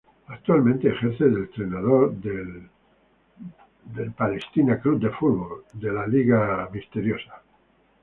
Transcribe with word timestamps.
Actualmente 0.29 0.89
ejerce 0.89 1.25
de 1.25 1.41
entrenador 1.41 2.15
del 2.15 2.47
Maccabi 3.85 4.39
Tel 4.51 4.69
Aviv 4.71 5.63
de 5.73 5.91
la 5.93 6.07
Ligat 6.07 6.69
ha'Al. 6.71 7.41